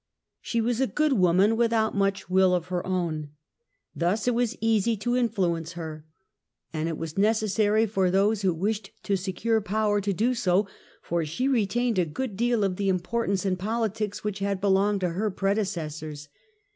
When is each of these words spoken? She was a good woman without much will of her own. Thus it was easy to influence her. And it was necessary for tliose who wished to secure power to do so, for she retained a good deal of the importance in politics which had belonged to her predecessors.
She 0.41 0.61
was 0.61 0.81
a 0.81 0.87
good 0.87 1.13
woman 1.13 1.55
without 1.55 1.95
much 1.95 2.27
will 2.27 2.55
of 2.55 2.69
her 2.69 2.83
own. 2.87 3.29
Thus 3.95 4.27
it 4.27 4.33
was 4.33 4.57
easy 4.59 4.97
to 4.97 5.15
influence 5.15 5.73
her. 5.73 6.07
And 6.73 6.89
it 6.89 6.97
was 6.97 7.19
necessary 7.19 7.85
for 7.85 8.09
tliose 8.09 8.41
who 8.41 8.51
wished 8.51 8.89
to 9.03 9.15
secure 9.15 9.61
power 9.61 10.01
to 10.01 10.11
do 10.11 10.33
so, 10.33 10.67
for 11.03 11.23
she 11.23 11.47
retained 11.47 11.99
a 11.99 12.05
good 12.05 12.35
deal 12.35 12.63
of 12.63 12.77
the 12.77 12.89
importance 12.89 13.45
in 13.45 13.57
politics 13.57 14.23
which 14.23 14.39
had 14.39 14.59
belonged 14.59 15.01
to 15.01 15.09
her 15.09 15.29
predecessors. 15.29 16.29